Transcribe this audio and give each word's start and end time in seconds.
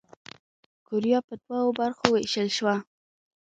کوریا 0.87 1.19
پر 1.27 1.37
دوو 1.47 1.71
برخو 1.79 2.05
ووېشل 2.09 2.47
شوه. 2.57 2.75